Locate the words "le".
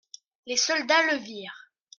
1.11-1.17